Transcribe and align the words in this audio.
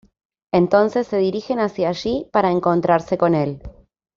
Entonces 0.51 1.05
se 1.05 1.17
dirigen 1.19 1.59
hacia 1.59 1.89
allí 1.89 2.25
para 2.33 2.49
encontrarse 2.49 3.19
con 3.19 3.35
Él. 3.35 3.61